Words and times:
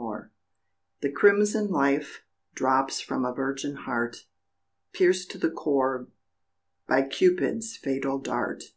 RUBIES 0.00 0.30
The 1.00 1.10
crimson 1.10 1.70
life 1.72 2.22
drops 2.54 3.00
from 3.00 3.24
a 3.24 3.34
virgin 3.34 3.74
heart 3.74 4.26
Pierced 4.92 5.28
to 5.32 5.38
the 5.38 5.50
core 5.50 6.06
by 6.86 7.02
Cupid's 7.02 7.76
fatal 7.76 8.20
dart. 8.20 8.74